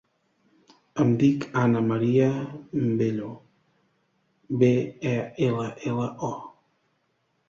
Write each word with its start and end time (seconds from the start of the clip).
Em 1.03 1.09
dic 1.23 1.43
Ana 1.63 1.81
maria 1.89 2.29
Bello: 3.01 3.27
be, 4.63 4.71
e, 5.11 5.13
ela, 5.49 5.67
ela, 5.93 6.09
o. 6.31 6.31